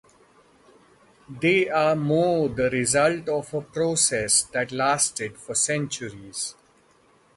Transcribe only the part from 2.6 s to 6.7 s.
result of a process that lasted for centuries.